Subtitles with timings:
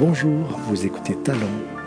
[0.00, 1.40] Bonjour, vous écoutez Talent,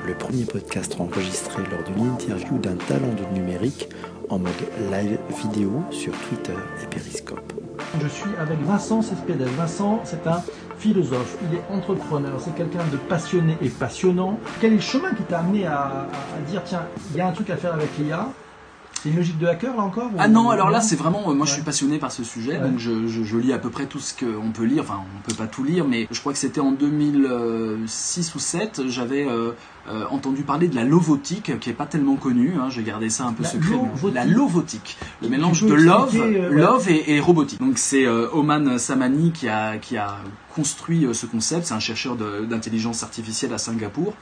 [0.05, 3.89] le premier podcast enregistré lors d'une interview d'un talent du numérique
[4.29, 4.51] en mode
[4.91, 6.53] live vidéo sur Twitter
[6.83, 7.53] et Periscope.
[7.99, 9.47] Je suis avec Vincent Cespedes.
[9.57, 10.43] Vincent, c'est un
[10.77, 14.37] philosophe, il est entrepreneur, c'est quelqu'un de passionné et passionnant.
[14.61, 17.31] Quel est le chemin qui t'a amené à, à dire, tiens, il y a un
[17.31, 18.29] truc à faire avec l'IA
[19.03, 21.45] c'est une logique de hacker là encore Ah non, alors là c'est vraiment, euh, moi
[21.45, 24.13] je suis passionné par ce sujet, donc je, je, lis à peu près tout ce
[24.13, 26.71] qu'on peut lire, enfin on peut pas tout lire, mais je crois que c'était en
[26.71, 29.51] 2006 ou 7, j'avais euh,
[29.89, 33.25] euh, entendu parler de la lovotique, qui est pas tellement connue, hein, j'ai gardé ça
[33.25, 33.75] un peu secret.
[34.13, 36.15] La lovotique, le mélange de love,
[36.51, 37.59] love et, robotique.
[37.59, 40.17] Donc c'est Oman Samani qui a, qui a
[40.55, 44.13] construit ce concept, c'est un chercheur d'intelligence artificielle à Singapour,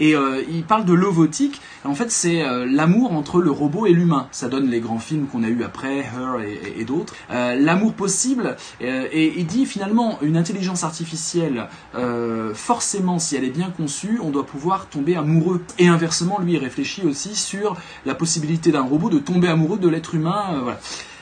[0.00, 0.14] et
[0.50, 4.68] il parle de lovotique, en fait c'est l'amour entre le robot et l'humain ça donne
[4.68, 6.40] les grands films qu'on a eu après, Her
[6.76, 7.14] et, d'autres.
[7.30, 13.44] Euh, l'amour possible, euh, et il dit finalement une intelligence artificielle, euh, forcément si elle
[13.44, 15.62] est bien conçue, on doit pouvoir tomber amoureux.
[15.78, 19.88] Et inversement, lui il réfléchit aussi sur la possibilité d'un robot de tomber amoureux de
[19.88, 20.60] l'être humain.
[20.62, 20.80] voilà.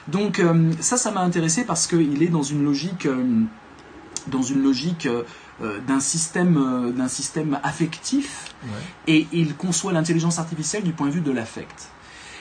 [0.08, 0.40] Donc
[0.80, 3.08] ça, ça m'a intéressé parce qu'il est dans une logique,
[4.28, 5.08] dans une logique
[5.88, 8.54] d'un système, d'un système affectif,
[9.08, 11.88] et il conçoit l'intelligence artificielle du point de vue de l'affect.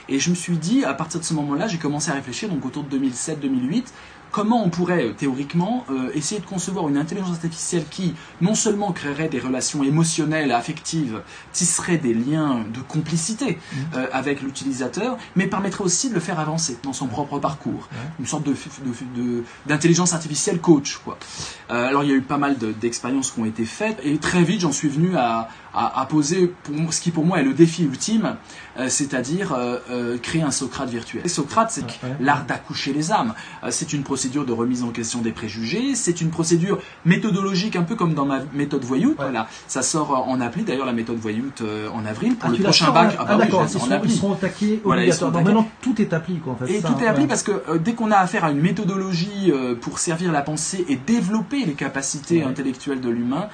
[0.10, 2.64] Et je me suis dit, à partir de ce moment-là, j'ai commencé à réfléchir, donc
[2.66, 3.86] autour de 2007-2008,
[4.36, 8.92] comment on pourrait euh, théoriquement euh, essayer de concevoir une intelligence artificielle qui non seulement
[8.92, 11.22] créerait des relations émotionnelles, affectives,
[11.54, 13.78] tisserait des liens de complicité mmh.
[13.96, 17.88] euh, avec l'utilisateur, mais permettrait aussi de le faire avancer dans son propre parcours,
[18.20, 18.44] une sorte
[19.66, 20.98] d'intelligence de, artificielle coach.
[20.98, 21.18] Quoi.
[21.70, 24.62] alors il y a eu pas mal d'expériences qui ont été faites et très vite
[24.62, 28.36] j'en suis venu à, à, poser pour, ce qui pour moi est le défi ultime,
[28.88, 29.58] c'est-à-dire
[30.22, 31.30] créer un Socrate virtuel.
[31.30, 31.86] Socrate, c'est
[32.20, 33.34] l'art d'accoucher les âmes.
[33.70, 35.96] c'est une procédure de remise en question des préjugés.
[35.96, 39.16] C'est une procédure méthodologique, un peu comme dans ma méthode Voyout.
[39.18, 40.64] Voilà, ça sort en appli.
[40.64, 43.16] D'ailleurs, la méthode Voyout euh, en avril pour ah, le prochain bac.
[43.20, 45.42] Ah, bah d'accord, ils, seront attaqués obligatoirement.
[45.42, 46.72] maintenant, tout est appli, quoi, en fait.
[46.72, 49.76] Et tout est appli parce que euh, dès qu'on a affaire à une méthodologie euh,
[49.76, 53.48] pour servir la pensée et développer les capacités intellectuelles de l'humain,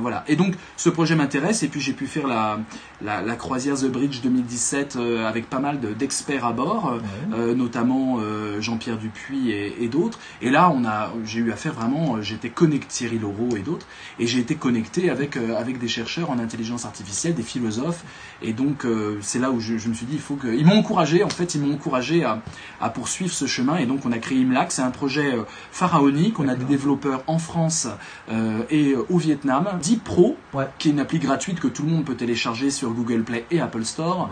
[0.00, 0.22] voilà.
[0.28, 1.62] Et donc, ce projet m'intéresse.
[1.62, 2.58] Et puis, j'ai pu faire la,
[3.00, 4.20] la, croisière The Bridge
[4.52, 6.98] 2017 avec pas mal d'experts à bord,
[7.30, 8.18] notamment
[8.60, 10.18] Jean-Pierre Dupuis et, et d'autres.
[10.40, 13.86] Et là, on a, j'ai eu affaire vraiment, euh, j'étais connecté, Thierry Laureau et d'autres,
[14.18, 18.04] et j'ai été connecté avec, euh, avec des chercheurs en intelligence artificielle, des philosophes,
[18.42, 20.78] et donc euh, c'est là où je, me suis dit, il faut que, ils m'ont
[20.78, 22.42] encouragé, en fait, ils m'ont encouragé à,
[22.80, 25.36] à, poursuivre ce chemin, et donc on a créé Imlac, c'est un projet
[25.70, 27.88] pharaonique, on a des développeurs en France
[28.70, 30.36] et au Vietnam, Deep Pro,
[30.78, 33.60] qui est une appli gratuite que tout le monde peut télécharger sur Google Play et
[33.60, 34.28] Apple Store.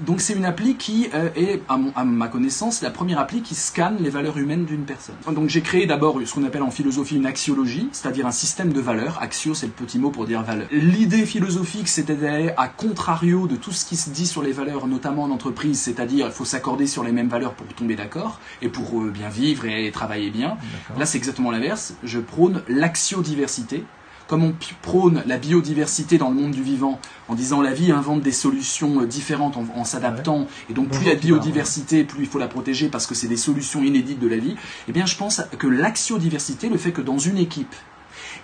[0.00, 3.96] Donc c'est une appli qui est, à, à ma connaissance, la première appli qui scanne
[4.00, 5.16] les valeurs humaines d'une personne.
[5.32, 8.80] Donc j'ai créé d'abord ce qu'on appelle en philosophie une axiologie, c'est-à-dire un système de
[8.80, 9.18] valeurs.
[9.20, 10.66] Axio, c'est le petit mot pour dire valeur.
[10.70, 14.86] L'idée philosophique, c'était d'aller à contrario de tout ce qui se dit sur les valeurs,
[14.86, 18.68] notamment en entreprise, c'est-à-dire il faut s'accorder sur les mêmes valeurs pour tomber d'accord et
[18.68, 20.56] pour euh, bien vivre et travailler bien.
[20.98, 21.94] Là, c'est exactement l'inverse.
[22.02, 23.84] Je prône l'axiodiversité,
[24.26, 28.22] comme on prône la biodiversité dans le monde du vivant, en disant la vie invente
[28.22, 32.22] des solutions euh, différentes en, s'adaptant, et donc plus il y a de biodiversité, plus
[32.22, 34.56] il faut la protéger parce que c'est des solutions inédites de la vie,
[34.88, 37.74] eh bien je pense que l'axiodiversité, le fait que dans une équipe,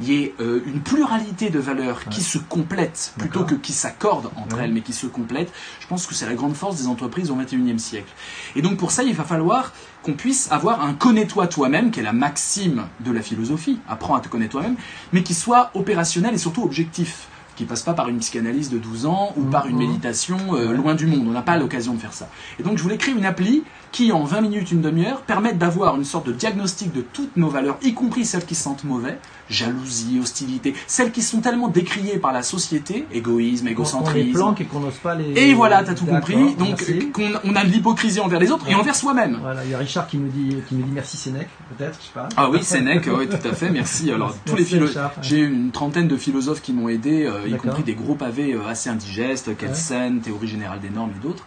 [0.00, 4.30] il y ait euh, une pluralité de valeurs qui se complètent plutôt que qui s'accordent
[4.36, 5.52] entre elles, mais qui se complètent.
[5.80, 8.12] Je pense que c'est la grande force des entreprises au XXIe siècle.
[8.56, 9.72] Et donc pour ça, il va falloir
[10.02, 14.20] qu'on puisse avoir un connais-toi toi-même, qui est la maxime de la philosophie, apprends à
[14.20, 14.76] te connaître toi-même,
[15.12, 19.06] mais qui soit opérationnel et surtout objectif qui passe pas par une psychanalyse de 12
[19.06, 19.86] ans ou par une mhm.
[19.86, 21.26] méditation euh, loin du monde.
[21.26, 22.28] On n'a pas l'occasion de faire ça.
[22.58, 25.96] Et donc je voulais créer une appli qui, en 20 minutes, une demi-heure, permette d'avoir
[25.96, 29.18] une sorte de diagnostic de toutes nos valeurs, y compris celles qui se sentent mauvais,
[29.50, 34.42] jalousie, hostilité, celles qui sont tellement décriées par la société, égoïsme, égocentrisme.
[34.42, 35.38] On les et qu'on n'ose pas les.
[35.38, 36.54] Et voilà, t'as tout compris.
[36.54, 36.82] Donc
[37.12, 39.38] qu'on on a de l'hypocrisie envers les autres et envers soi-même.
[39.40, 42.06] Voilà, il y a Richard qui nous dit, qui nous dit merci Sénèque, peut-être, je
[42.06, 42.28] sais pas.
[42.36, 44.10] Ah oui, Sénèque, oui, tout à fait, merci.
[44.10, 47.82] Alors tous les philosophes, j'ai une trentaine de philosophes qui m'ont aidé, euh, y compris
[47.82, 51.44] des gros pavés euh, assez indigestes, Kelsen, Théorie générale des normes et d'autres.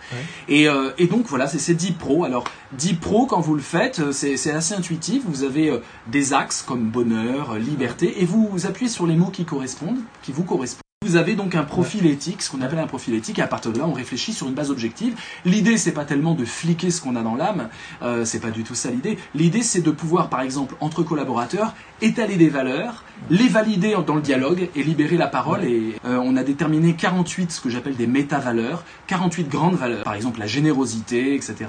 [0.47, 2.23] Et, euh, et, donc voilà, c'est 10 pro.
[2.23, 5.23] Alors 10 pro, quand vous le faites, c'est assez intuitif.
[5.25, 9.99] Vous avez des axes comme bonheur, liberté, et vous appuyez sur les mots qui correspondent,
[10.21, 10.84] qui vous correspondent.
[11.05, 13.71] Vous avez donc un profil éthique, ce qu'on appelle un profil éthique, et à partir
[13.71, 15.15] de là, on réfléchit sur une base objective.
[15.45, 17.69] L'idée, c'est pas tellement de fliquer ce qu'on a dans l'âme,
[18.01, 19.19] euh, c'est pas du tout ça l'idée.
[19.35, 24.21] L'idée, c'est de pouvoir, par exemple, entre collaborateurs, étaler des valeurs, les valider dans le
[24.21, 25.63] dialogue et libérer la parole.
[25.63, 30.15] Et euh, on a déterminé 48, ce que j'appelle des méta-valeurs, 48 grandes valeurs, par
[30.15, 31.67] exemple la générosité, etc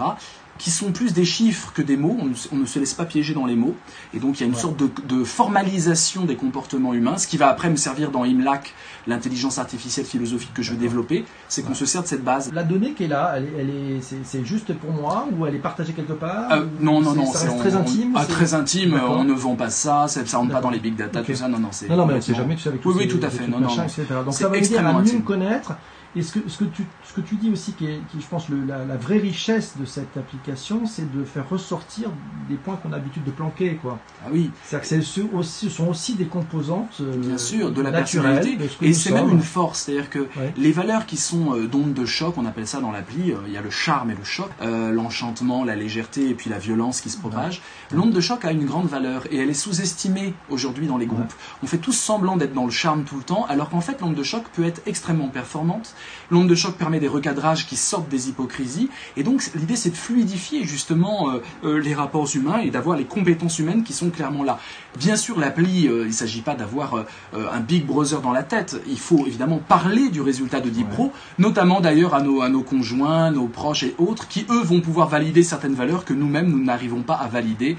[0.59, 2.17] qui sont plus des chiffres que des mots.
[2.21, 3.75] On ne, on ne se laisse pas piéger dans les mots.
[4.15, 4.61] Et donc il y a une Ouais.
[4.61, 8.75] sorte de, de formalisation des comportements humains, ce qui va après me servir dans IMLAC,
[9.07, 12.51] l'intelligence artificielle philosophique que je veux développer, c'est qu'on se sert de cette base.
[12.53, 15.55] La donnée qui est là, elle est, elle est, c'est, juste pour moi ou elle
[15.55, 18.13] est partagée quelque part Euh, non, non, non, Ça c'est- très intime.
[18.17, 20.97] ah, très intime, on ne vend pas ça, ça, ça rentre pas dans les big
[20.97, 21.27] data, Ok.
[21.27, 21.89] tout ça, non, non, c'est.
[21.89, 23.31] Non, non, mais on sait jamais, tu sais, avec Oui, tous oui, ces- tout à
[23.31, 23.47] fait.
[23.47, 23.69] Non, non.
[23.69, 24.07] Donc C'est
[24.43, 25.73] ça veut dire à mieux me connaître.
[26.15, 28.21] Et ce que, ce que, tu, ce que tu dis aussi, qui est, qui est,
[28.21, 32.11] je pense, le, la, la vraie richesse de cette application, c'est de faire ressortir
[32.49, 33.77] des points qu'on a l'habitude de planquer.
[33.77, 33.99] Quoi.
[34.25, 37.93] Ah oui, C'est-à-dire que ce aussi, sont aussi des composantes euh, bien sûr, de la
[37.93, 38.57] personnalité.
[38.57, 40.53] de ce que Et c'est même une force, c'est-à-dire que Ouais.
[40.57, 43.53] les valeurs qui sont euh, d'onde de choc, on appelle ça dans l'appli, euh, il
[43.53, 47.01] y a le charme et le choc, euh, l'enchantement, la légèreté et puis la violence
[47.01, 47.63] qui se propage.
[47.93, 51.33] L'onde de choc a une grande valeur et elle est sous-estimée aujourd'hui dans les groupes.
[51.63, 54.15] On fait tous semblant d'être dans le charme tout le temps, alors qu'en fait l'onde
[54.15, 55.95] de choc peut être extrêmement performante.
[56.31, 58.91] L'onde de choc permet des recadrages qui sortent des hypocrisies.
[59.17, 63.05] Et donc l'idée c'est de fluidifier justement euh, euh, les rapports humains et d'avoir les
[63.05, 64.59] compétences humaines qui sont clairement là.
[64.99, 67.05] Bien sûr l'appli, euh, il ne s'agit pas d'avoir euh,
[67.53, 71.81] un Big Brother dans la tête, il faut évidemment parler du résultat de Dipro, notamment
[71.81, 75.43] d'ailleurs à nos, à nos conjoints, nos proches et autres, qui eux vont pouvoir valider
[75.43, 77.77] certaines valeurs que nous-mêmes nous n'arrivons pas à valider,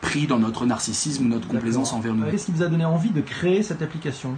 [0.00, 2.24] pris dans notre narcissisme notre complaisance envers nous.
[2.30, 4.36] Qu'est-ce qui vous a donné envie de créer cette application?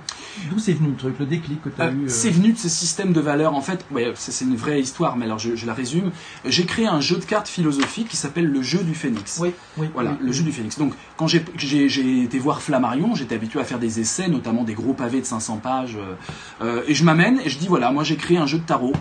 [0.50, 2.52] D'où c'est venu le truc, le déclic que tu as Euh, eu euh, C'est venu
[2.52, 3.54] de ce système de valeurs.
[3.54, 6.10] En fait, ouais, c'est une vraie histoire, mais alors je, je la résume.
[6.44, 9.38] J'ai créé un jeu de cartes philosophique qui s'appelle le jeu du phénix.
[9.42, 9.88] Oui, oui.
[9.94, 10.32] Voilà, oui, le oui.
[10.32, 10.78] jeu du phénix.
[10.78, 11.44] Donc, quand j'ai-
[12.22, 15.56] été voir Flammarion, j'étais habitué à faire des essais, notamment des gros pavés de 500
[15.58, 15.96] pages.
[15.96, 16.14] euh,
[16.64, 18.92] euh, et je m'amène et je dis voilà, moi j'ai créé un jeu de tarot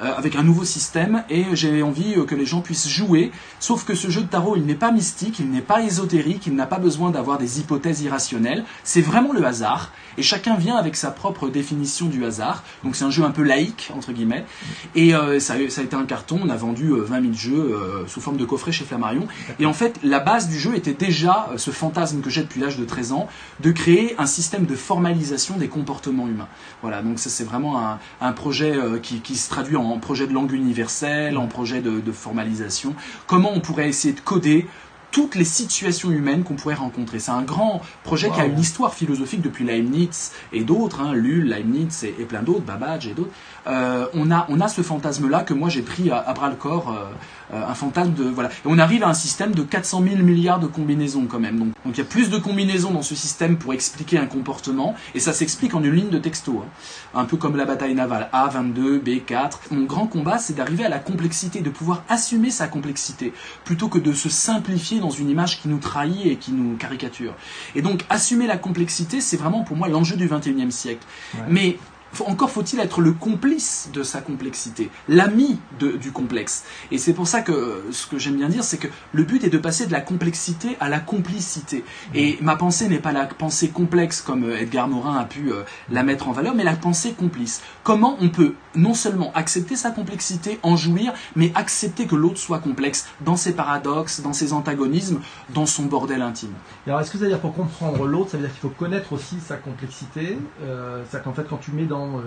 [0.00, 3.30] euh, avec un nouveau système et j'ai envie euh, que les gens puissent jouer.
[3.60, 5.97] Sauf que ce jeu de tarot, il n'est pas mystique, il n'est pas ésotérique,
[6.46, 8.64] il n'a pas besoin d'avoir des hypothèses irrationnelles.
[8.84, 9.92] C'est vraiment le hasard.
[10.16, 12.64] Et chacun vient avec sa propre définition du hasard.
[12.84, 14.44] Donc c'est un jeu un peu laïque, entre guillemets.
[14.94, 16.40] Et euh, ça, a, été un carton.
[16.42, 19.26] On a vendu euh, 20 000 jeux euh, sous forme de coffret chez Flammarion.
[19.58, 22.60] Et en fait, la base du jeu était déjà euh, ce fantasme que j'ai depuis
[22.60, 23.28] l'âge de 13 ans,
[23.60, 26.48] de créer un système de formalisation des comportements humains.
[26.82, 30.52] Voilà, donc ça c'est vraiment un, projet euh, qui, se traduit en projet de langue
[30.52, 32.94] universelle, en projet de formalisation.
[33.26, 34.66] Comment on pourrait essayer de coder
[35.10, 37.18] toutes les situations humaines qu'on pourrait rencontrer.
[37.18, 41.48] C'est un grand projet qui a une histoire philosophique depuis Leibniz et d'autres, hein, Lull,
[41.48, 43.30] Leibniz et, et plein d'autres, Babbage et d'autres.
[43.66, 46.56] Euh, on, a, on a ce fantasme-là que moi j'ai pris à, à bras le
[46.56, 48.24] corps, euh, euh, un fantasme de...
[48.24, 48.48] Voilà.
[48.50, 51.58] Et on arrive à un système de 400 000 milliards de combinaisons quand même.
[51.58, 54.94] Donc donc il y a plus de combinaisons dans ce système pour expliquer un comportement,
[55.14, 56.62] et ça s'explique en une ligne de texto.
[56.62, 56.68] hein.
[57.14, 59.52] Un peu comme la bataille navale, A22, B4.
[59.70, 63.32] Mon grand combat, c'est d'arriver à la complexité, de pouvoir assumer sa complexité,
[63.64, 67.34] plutôt que de se simplifier dans une image qui nous trahit et qui nous caricature.
[67.74, 71.06] Et donc assumer la complexité, c'est vraiment pour moi l'enjeu du 21e siècle.
[71.34, 71.40] Ouais.
[71.48, 71.78] Mais
[72.26, 76.64] encore faut-il être le complice de sa complexité, l'ami du complexe.
[76.90, 79.44] Et c'est pour ça que euh, ce que j'aime bien dire, c'est que le but
[79.44, 81.84] est de passer de la complexité à la complicité.
[82.14, 85.62] Et ma pensée n'est pas la pensée complexe comme euh, Edgar Morin a pu euh,
[85.90, 87.62] la mettre en valeur, mais la pensée complice.
[87.84, 92.60] Comment on peut non seulement accepter sa complexité, en jouir, mais accepter que l'autre soit
[92.60, 95.20] complexe dans ses paradoxes, dans ses antagonismes,
[95.50, 96.52] dans son bordel intime?
[96.86, 98.74] Et alors, est-ce que ça veut dire pour comprendre l'autre, ça veut dire qu'il faut
[98.76, 102.22] connaître aussi sa complexité euh, C'est-à-dire qu'en fait, quand tu mets dans euh,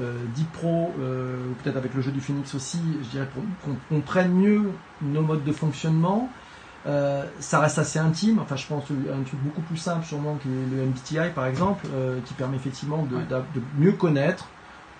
[0.00, 3.74] euh, Deep Pro, euh, ou peut-être avec le jeu du Phoenix aussi, je dirais qu'on
[3.88, 6.32] comprenne mieux nos modes de fonctionnement,
[6.86, 8.38] euh, ça reste assez intime.
[8.38, 11.86] Enfin, je pense à un truc beaucoup plus simple, sûrement, que le MBTI par exemple,
[11.92, 13.26] euh, qui permet effectivement de, Ouais.
[13.28, 14.50] d'a- de mieux connaître.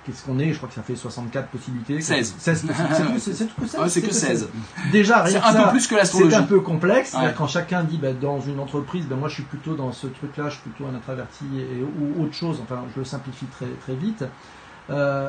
[0.06, 0.50] Qu'est-ce qu'on est?
[0.52, 2.00] Je crois que ça fait 64 possibilités.
[2.00, 2.34] 16.
[2.38, 2.94] 16 possibilités.
[2.94, 3.80] C'est tout, c'est- c'est que 16.
[3.80, 4.48] Ouais, c'est que 16.
[4.92, 6.36] Déjà, C'est rien un ça, peu plus que c'est l'astrologie.
[6.36, 7.12] un peu complexe.
[7.14, 7.34] Ouais.
[7.36, 10.44] quand chacun dit bah, dans une entreprise, ben moi je suis plutôt dans ce truc-là,
[10.48, 12.60] je suis plutôt un introverti et, ou autre chose.
[12.62, 14.24] Enfin, je le simplifie très très vite.
[14.88, 15.28] Euh,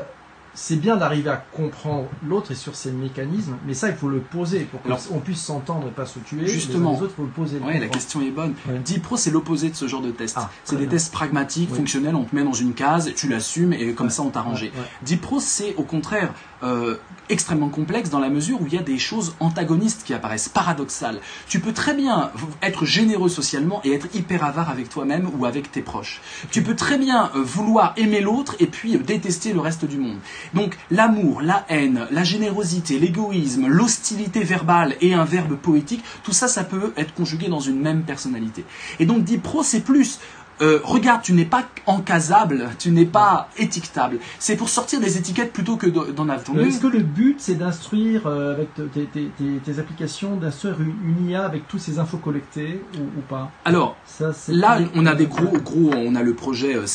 [0.53, 4.19] c'est bien d'arriver à comprendre l'autre et sur ses mécanismes, mais ça il faut le
[4.19, 6.45] poser pour qu'on puisse s'entendre et pas se tuer.
[6.47, 6.93] justement.
[6.93, 7.59] les autres, faut le poser.
[7.59, 8.53] Ouais, la question est bonne.
[8.67, 8.79] Ouais.
[8.79, 10.35] Dipro, c'est l'opposé de ce genre de test.
[10.37, 10.91] Ah, c'est des bien.
[10.91, 11.77] tests pragmatiques, Oui.
[11.77, 14.11] fonctionnels, on te met dans une case, tu l'assumes et comme Ouais.
[14.11, 14.67] ça on t'a rangé.
[14.75, 14.83] Ouais.
[15.03, 16.97] Dipro, c'est au contraire euh,
[17.29, 21.19] extrêmement complexe dans la mesure où il y a des choses antagonistes qui apparaissent, paradoxales.
[21.47, 22.29] Tu peux très bien
[22.61, 26.21] être généreux socialement et être hyper avare avec toi-même ou avec tes proches.
[26.51, 29.97] Tu peux très bien euh, vouloir aimer l'autre et puis euh, détester le reste du
[29.97, 30.17] monde.
[30.53, 36.47] Donc l'amour, la haine, la générosité, l'égoïsme, l'hostilité verbale et un verbe poétique, tout ça,
[36.47, 38.65] ça peut être conjugué dans une même personnalité.
[38.99, 40.19] Et donc Dipro, c'est plus
[40.61, 44.19] euh, regarde, tu n'es pas encasable, tu n'es pas étiquetable.
[44.39, 46.59] C'est pour sortir des étiquettes plutôt que de- d'en avoir.
[46.59, 50.93] Est-ce que le but c'est d'instruire euh, avec tes, tes- tes- tes applications, d'instruire une,
[51.03, 53.51] une IA avec toutes ces infos collectées ou, ou pas?
[53.65, 56.85] Alors, Ça, Là, on a des gros, gros, on a le projet euh,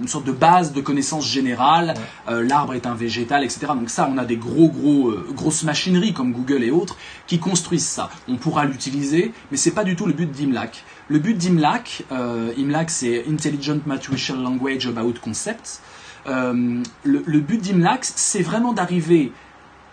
[0.00, 1.94] une sorte de base de connaissances générales.
[2.28, 3.66] Euh, L'arbre est un végétal, etc.
[3.68, 7.38] Donc ça, on a des gros, gros, euh, grosses machineries comme Google et autres qui
[7.38, 8.10] construisent ça.
[8.28, 10.84] On pourra l'utiliser, mais c'est pas du tout le but d'IMLAC.
[11.08, 15.80] Le but d'IMLAC, euh, IMLAC, c'est Intelligent Multiracial Language About Concepts.
[16.26, 19.32] Euh, le but d'IMLAC, c'est vraiment d'arriver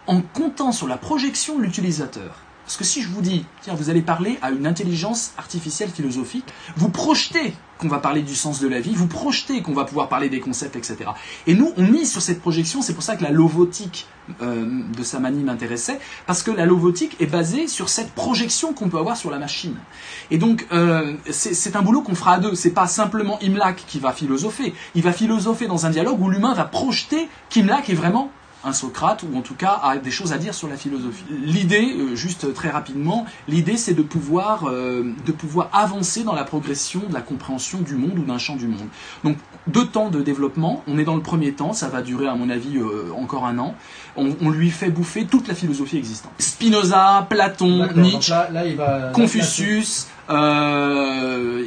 [0.07, 2.35] en comptant sur la projection de l'utilisateur.
[2.69, 6.45] Parce que si je vous dis, tiens, vous allez parler à une intelligence artificielle philosophique,
[6.77, 10.07] vous projetez qu'on va parler du sens de la vie, vous projetez qu'on va pouvoir
[10.07, 10.97] parler des concepts, etc.
[11.47, 14.05] Et nous, on mise sur cette projection, c'est pour ça que la lovotique
[14.43, 18.99] euh, de Samani m'intéressait, parce que la lovotique est basée sur cette projection qu'on peut
[18.99, 19.75] avoir sur la machine.
[20.29, 23.97] Et donc, euh, c'est un boulot qu'on fera à deux, c'est pas simplement Imlac qui
[23.97, 28.29] va philosopher, il va philosopher dans un dialogue où l'humain va projeter qu'Imlac est vraiment
[28.63, 31.23] un Socrate ou en tout cas a des choses à dire sur la philosophie.
[31.29, 36.43] L'idée, euh, juste très rapidement, l'idée c'est de pouvoir euh, de pouvoir avancer dans la
[36.43, 38.87] progression de la compréhension du monde ou d'un champ du monde.
[39.23, 39.37] Donc
[39.67, 40.83] deux temps de développement.
[40.87, 43.57] On est dans le premier temps, ça va durer à mon avis euh, encore un
[43.59, 43.75] an.
[44.17, 46.31] On, on lui fait bouffer toute la philosophie existante.
[46.39, 51.63] Spinoza, Platon, Nietzsche, là, là, il va Confucius, euh,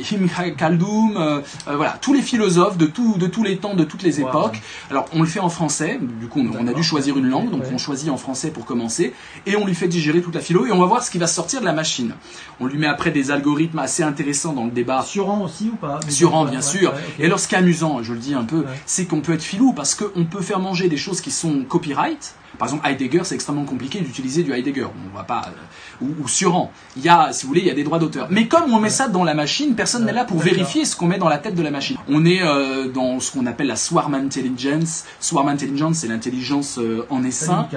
[0.56, 4.02] Khaldun, euh, euh, voilà, tous les philosophes de, tout, de tous les temps, de toutes
[4.02, 4.28] les Wow.
[4.28, 4.60] époques.
[4.90, 7.50] Alors on le fait en français, du coup on, on a dû choisir une langue,
[7.50, 7.70] donc Ouais.
[7.72, 9.14] on choisit en français pour commencer,
[9.46, 11.26] et on lui fait digérer toute la philo, et on va voir ce qui va
[11.26, 12.14] sortir de la machine.
[12.60, 15.02] On lui met après des algorithmes assez intéressants dans le débat.
[15.02, 16.00] Suran aussi ou pas?
[16.08, 16.92] Suran, Ouais, bien ouais, sûr.
[16.92, 17.00] ouais.
[17.18, 19.42] Et alors, ce qui est amusant, je le dis un peu, c'est qu'on peut être
[19.42, 22.34] filou parce qu'on peut faire manger des choses qui sont copyright.
[22.58, 24.86] Par exemple, Heidegger, c'est extrêmement compliqué d'utiliser du Heidegger.
[25.12, 26.70] On va pas euh, ou, ou Suran.
[26.96, 28.28] Il y a, si vous voulez, il y a des droits d'auteur.
[28.30, 31.06] Mais comme on met ça dans la machine, personne n'est là pour vérifier ce qu'on
[31.06, 31.96] met dans la tête de la machine.
[32.08, 35.04] On est euh, dans ce qu'on appelle la swarm intelligence.
[35.20, 37.68] Swarm intelligence, c'est l'intelligence euh, en essaim.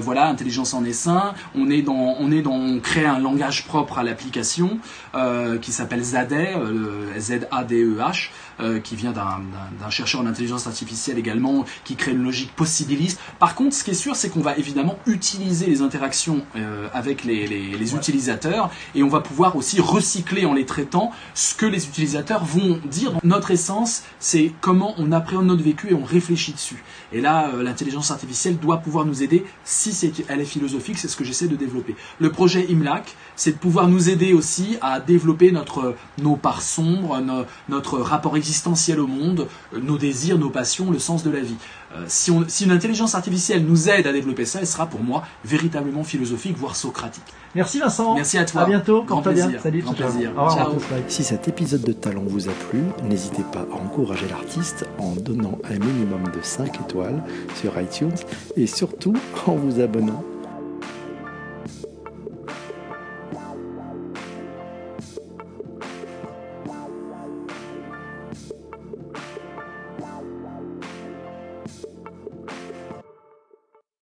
[0.00, 1.34] Voilà, intelligence en essaim.
[1.54, 4.78] On est dans, on est dans, on crée un langage propre à l'application
[5.60, 11.96] qui s'appelle ZADE, euh, Z-A-D-E-H, euh, qui vient d'un chercheur en intelligence artificielle également, qui
[11.96, 13.20] crée une logique possibiliste.
[13.38, 17.24] Par contre, ce qui est sûr, c'est qu'on va évidemment utiliser les interactions euh, avec
[17.24, 17.98] les, les- les Ouais.
[17.98, 22.80] utilisateurs et on va pouvoir aussi recycler en les traitant ce que les utilisateurs vont
[22.90, 23.12] dire.
[23.22, 26.82] Notre essence, c'est comment on appréhende notre vécu et on réfléchit dessus.
[27.12, 31.08] Et là, euh, l'intelligence artificielle doit pouvoir nous aider si c'est elle est philosophique, c'est
[31.08, 31.94] ce que j'essaie de développer.
[32.18, 37.20] Le projet IMLAC, c'est de pouvoir nous aider aussi à développer notre nos parts sombres,
[37.20, 41.40] no- notre rapport existentiel au monde, euh, nos désirs, nos passions, le sens de la
[41.40, 41.56] vie.
[41.94, 45.02] Euh, si, on- si une intelligence artificielle nous aide à développer ça, elle sera pour
[45.02, 47.22] moi véritablement philosophique, voire socratique.
[47.54, 48.14] Merci Vincent.
[48.14, 48.62] Merci à toi.
[48.62, 49.02] À bientôt.
[49.04, 49.44] Grand Porte-toi bien.
[49.44, 49.62] plaisir.
[49.62, 49.82] Salut.
[49.82, 50.30] Grand plaisir.
[50.30, 50.68] Au revoir, Ciao.
[50.72, 50.88] Marcus.
[50.88, 51.02] Bye.
[51.08, 55.58] Si cet épisode de Talent vous a plu, n'hésitez pas à encourager l'artiste en donnant
[55.64, 57.22] un minimum de 5 étoiles
[57.60, 58.14] sur iTunes
[58.56, 59.14] et surtout
[59.46, 60.24] en vous abonnant